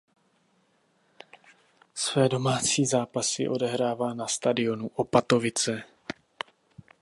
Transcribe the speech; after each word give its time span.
Své 1.95 2.29
domácí 2.29 2.85
zápasy 2.85 3.47
odehrává 3.47 4.13
na 4.13 4.27
stadionu 4.27 4.87
Opatovice. 4.95 5.83